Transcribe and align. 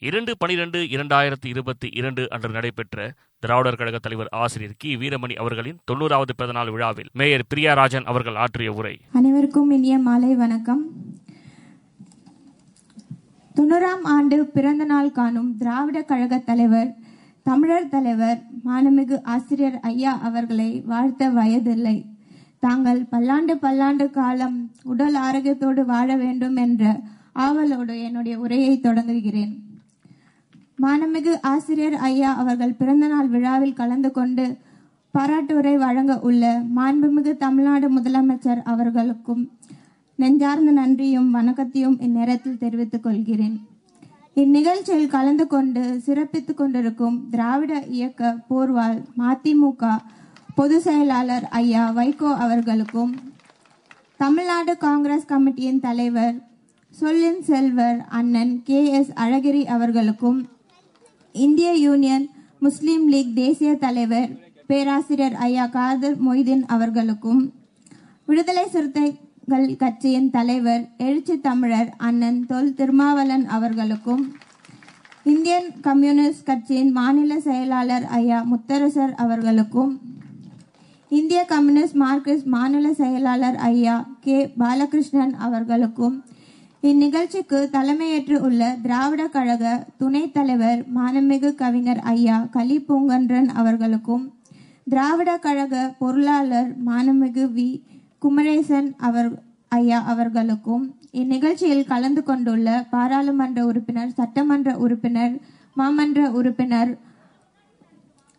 இரண்டு 0.00 0.36
பனிரெண்டு 0.36 0.78
இரண்டாயிரத்தி 0.78 1.46
இருபத்தி 1.46 1.88
இரண்டு 1.92 2.30
அன்று 2.30 2.48
நடைபெற்ற 2.48 3.12
திராவிடர் 3.38 3.74
கழக 3.74 3.98
தலைவர் 3.98 4.28
ஆசிரியர் 4.30 4.74
கி. 4.78 4.96
வீரமணி 4.96 5.34
அவர்களின் 5.34 5.78
தொண்ணூறாவது 5.92 6.34
பிறந்தநாள் 6.36 6.70
விழாவில் 6.70 7.08
மேயர் 7.12 7.44
பிரியாராஜன் 7.54 8.04
அவர்கள் 8.04 8.34
ஆற்றிய 8.34 8.72
உரை. 8.72 8.98
அனைவருக்கும் 9.12 9.70
இனிய 9.70 9.98
மாலை 9.98 10.34
வணக்கம். 10.34 10.86
தொண்ணூறாம் 13.56 14.02
ஆண்டு 14.02 14.46
பிறந்த 14.46 14.84
நாள் 14.84 15.10
காணும் 15.10 15.56
திராவிட 15.56 16.02
கழக 16.02 16.38
தலைவர் 16.38 16.94
தமிழர் 17.42 17.88
தலைவர் 17.88 18.40
மானமிகு 18.64 19.22
ஆசிரியர் 19.22 19.80
ஐயா 19.80 20.18
அவர்களை 20.18 20.80
வாழ்த்த 20.80 21.28
வயதில்லை. 21.28 22.04
தாங்கள் 22.60 23.04
பல்லாண்டு 23.04 23.56
பல்லாண்டு 23.56 24.10
காலம் 24.10 24.70
உடல் 24.82 25.16
ஆரோக்கியத்தோடு 25.16 25.84
வாழ 25.84 26.16
வேண்டும் 26.16 26.56
என்ற 26.56 27.00
ஆவலோடு 27.32 28.02
என்னுடைய 28.02 28.38
உரையை 28.38 28.80
தொடங்குகிறேன். 28.80 29.66
மானமிகு 30.82 31.38
ஆசிரியர் 31.40 31.94
ஐயா 31.94 32.34
அவர்கள் 32.34 32.76
பிறந்தநாள் 32.78 33.28
விழாவில் 33.28 33.72
கலந்து 33.72 34.10
கொண்டு 34.10 34.58
பாராட்டுரை 35.14 35.74
வழங்க 35.76 36.20
உள்ள 36.20 36.62
மாண்புமிகு 36.76 37.36
தமிழ்நாடு 37.36 37.96
முதலமைச்சர் 37.96 38.62
அவர்களுக்கும் 38.64 39.42
நெஞ்சார்ந்த 40.14 40.70
நன்றியும் 40.70 41.30
வணக்கத்தையும் 41.30 41.98
இந்நேரத்தில் 42.00 42.58
தெரிவித்துக் 42.58 43.02
கொள்கிறேன். 43.02 43.56
இந்நிகழ்ச்சியில் 44.34 45.08
கலந்து 45.08 45.46
கொண்டு 45.46 46.00
சிறப்பித்துக் 46.06 46.56
கொண்டிருக்கும் 46.56 47.28
திராவிட 47.30 47.82
இயக்க 47.86 48.36
போர்வால் 48.50 48.98
மதிமுக 49.18 49.96
பொதுச் 50.54 50.82
செயலாளர் 50.82 51.48
ஐயா 51.50 51.90
வைகோ 51.90 52.36
அவர்களுக்கும் 52.36 53.12
தமிழ்நாடு 54.16 54.76
காங்கிரஸ் 54.76 55.28
கமிட்டியின் 55.28 55.80
தலைவர் 55.80 56.36
சொல்லின் 56.90 57.42
செல்வர் 57.42 58.04
அண்ணன் 58.08 58.62
கே 58.64 58.90
எஸ் 58.90 59.12
அழகிரி 59.14 59.64
அவர்களுக்கும் 59.64 60.38
இந்திய 61.34 61.70
யூனியன் 61.78 62.26
முஸ்லீம் 62.62 63.04
லீக் 63.08 63.32
தேசிய 63.34 63.70
தலைவர் 63.76 64.30
பேராசிரியர் 64.70 65.36
ஐயா 65.40 65.64
காதர் 65.68 66.16
மொய்தீன் 66.20 66.64
அவர்களுக்கும் 66.66 67.42
விடுதலை 68.28 68.64
சிறுத்தைகள் 68.66 69.68
கட்சியின் 69.76 70.28
தலைவர் 70.30 70.82
எழுச்சி 70.98 71.34
தமிழர் 71.40 71.90
அண்ணன் 71.98 72.40
தொல் 72.46 72.74
திருமாவளன் 72.74 73.46
அவர்களுக்கும் 73.48 74.24
இந்தியன் 75.26 75.68
கம்யூனிஸ்ட் 75.80 76.46
கட்சியின் 76.46 76.92
மாநில 76.92 77.32
செயலாளர் 77.40 78.06
ஐயா 78.12 78.38
முத்தரசர் 78.50 79.14
அவர்களுக்கும் 79.16 79.92
இந்திய 81.10 81.40
கம்யூனிஸ்ட் 81.46 81.98
மார்க்சிஸ்ட் 81.98 82.48
மாநில 82.48 82.86
செயலாளர் 82.94 83.58
ஐயா 83.66 83.94
கே 84.20 84.38
பாலகிருஷ்ணன் 84.58 85.34
அவர்களுக்கும் 85.38 86.16
இந்நிகழ்ச்சிக்கு 86.82 87.68
தலைமையேற்று 87.72 88.36
உள்ள 88.38 88.76
திராவிட 88.82 89.28
கழக 89.28 89.86
துணைத் 89.98 90.32
தலைவர் 90.32 90.84
மானமிகு 90.94 91.54
கவிஞர் 91.54 91.98
ஐயா 91.98 92.48
கலி 92.50 92.84
பூங்கன்றன் 92.88 93.46
அவர்களுக்கும் 93.46 94.34
திராவிட 94.84 95.38
கழக 95.38 95.94
பொருளாளர் 95.98 96.74
மானமிகு 96.86 97.44
வி. 97.56 97.82
குமரேசன் 98.18 98.94
அவர் 98.98 99.42
ஐயா 99.68 100.02
அவர்களுக்கும் 100.02 100.94
இந்நிகழ்ச்சியில் 101.12 101.86
கலந்து 101.86 102.22
கொண்டுள்ள 102.22 102.86
பாராளுமன்ற 102.90 103.64
உறுப்பினர் 103.64 104.10
சட்டமன்ற 104.10 104.76
உறுப்பினர் 104.76 105.34
மாமன்ற 105.76 106.30
உறுப்பினர் 106.30 106.98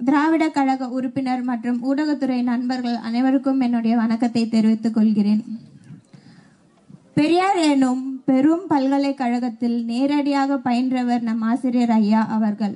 திராவிட 0.00 0.48
கழக 0.48 0.88
உறுப்பினர் 0.88 1.42
மற்றும் 1.42 1.82
ஊடகத்துறை 1.84 2.42
நண்பர்கள் 2.42 2.94
அனைவருக்கும் 2.94 3.60
என்னுடைய 3.60 3.96
வணக்கத்தை 3.96 4.48
தெரிவித்துக் 4.48 4.94
கொள்கிறேன். 4.94 5.42
பெரியார் 7.14 7.56
எனும் 7.56 8.17
பெரும் 8.28 8.64
பல்கலைக்கழகத்தில் 8.68 9.76
நேரடியாக 9.84 10.56
பயின்றவர் 10.56 11.22
நம் 11.22 11.42
ஆசிரியர் 11.42 11.90
ஐயா 11.90 12.22
அவர்கள். 12.28 12.74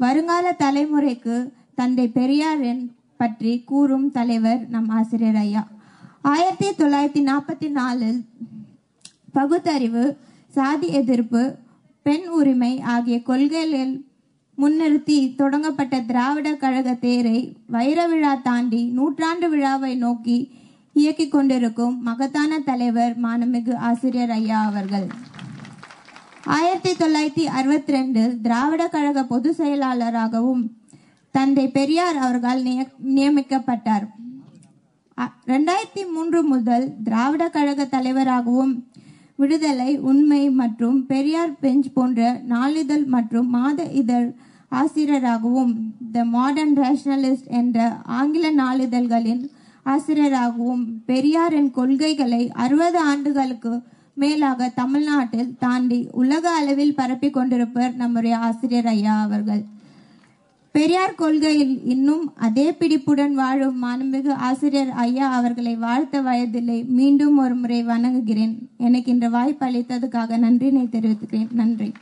வருங்கால 0.00 0.46
தலைமுறைக்கு 0.58 1.36
தந்தை 1.74 2.06
பெரியாரின் 2.08 2.82
பற்றி 3.16 3.52
கூறும் 3.64 4.08
தலைவர் 4.10 4.62
நம் 4.68 4.88
ஆசிரியர் 4.88 5.36
ஐயா. 5.36 5.62
ஆயிரத்தி 6.22 6.68
தொள்ளாயிரத்தி 6.78 7.22
நாற்பத்தி 7.30 7.68
நாலில் 7.70 8.20
பகுத்தறிவு 9.32 10.04
சாதி 10.54 10.88
எதிர்ப்பு 10.92 11.42
பெண் 12.06 12.26
உரிமை 12.28 12.72
ஆகிய 12.94 13.16
கொள்கைகளில் 13.22 13.94
முன்னிறுத்தி 14.58 15.18
தொடங்கப்பட்ட 15.36 16.00
திராவிட 16.00 16.48
கழக 16.54 16.94
தேரை 16.94 17.38
வைர 17.66 18.00
விழா 18.06 18.32
தாண்டி 18.42 18.82
நூற்றாண்டு 18.96 19.48
விழாவை 19.48 19.92
நோக்கி 19.96 20.38
இயக்கி 20.92 21.28
கொண்டிருக்கும் 21.28 22.02
மகத்தான 22.02 22.60
தலைவர் 22.60 23.20
மானமிகு 23.20 23.74
ஆசிரியர் 23.74 24.30
ஐயா 24.30 24.64
அவர்கள். 24.64 25.06
ஆயிரத்தி 26.44 26.92
தொள்ளாயிரத்தி 26.92 27.44
அறுபத்தி 27.44 27.92
ரெண்டில் 27.92 28.40
திராவிட 28.40 28.88
கழக 28.88 29.24
பொதுச் 29.24 29.54
செயலாளராகவும் 29.54 30.76
தந்தை 31.30 31.68
பெரியார் 31.68 32.16
அவர்கள் 32.16 32.62
நிய- 32.62 32.92
நியமிக்கப்பட்டார். 33.04 34.06
ரெண்டாயிரத்தி 35.46 36.12
மூன்று 36.12 36.42
முதல் 36.42 36.92
திராவிட 37.04 37.48
கழக 37.48 37.84
தலைவராகவும் 37.84 38.88
விடுதலை 39.36 39.98
உண்மை 39.98 40.50
மற்றும் 40.50 41.06
பெரியார் 41.06 41.58
பெஞ்ச் 41.58 41.92
போன்ற 41.94 42.40
நாளிதழ் 42.44 43.04
மற்றும் 43.04 43.48
மாத 43.48 43.82
இதழ் 43.82 44.34
ஆசிரியராகவும் 44.68 45.94
த 46.12 46.24
மாடர்ன் 46.24 46.76
ரேஷனலிஸ்ட் 46.76 47.46
என்ற 47.46 47.96
ஆங்கில 48.04 48.52
நாளிதழ்களின் 48.52 49.48
ஆசிரியராகவும் 49.82 51.02
பெரியாரின் 51.06 51.70
கொள்கைகளை 51.70 52.50
அறுபது 52.50 52.98
ஆண்டுகளுக்கு 52.98 53.80
மேலாக 54.14 54.68
தமிழ்நாட்டில் 54.68 55.54
தாண்டி 55.58 56.08
உலக 56.12 56.50
அளவில் 56.50 56.94
பரப்பிக் 56.94 57.32
கொண்டிருப்பவர் 57.32 57.94
நம்முடைய 57.94 58.38
ஆசிரியர் 58.38 58.86
ஐயா 58.86 59.22
அவர்கள். 59.22 59.64
பெரியார் 60.72 61.14
கொள்கையில் 61.14 61.84
இன்னும் 61.84 62.32
அதே 62.36 62.72
பிடிப்புடன் 62.72 63.34
வாழும் 63.34 63.82
மாண்புமிகு 63.82 64.30
ஆசிரியர் 64.30 64.88
ஐயா 64.88 65.30
அவர்களை 65.30 65.74
வாழ்த்த 65.74 66.20
வயதில்லை 66.20 66.84
மீண்டும் 66.84 67.38
ஒரு 67.38 67.54
முறை 67.54 67.86
வணங்குகிறேன். 67.86 68.58
எனக்கு 68.76 69.12
இந்த 69.12 69.28
வாய்ப்பு 69.28 69.66
அளித்ததுக்காக 69.66 70.38
நன்றினை 70.38 70.88
தெரிவித்துக்கிறேன். 70.88 71.50
நன்றி. 71.50 71.92